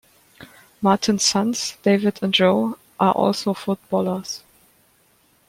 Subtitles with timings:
[0.81, 4.41] Martin's sons, David and Joe, are also footballers.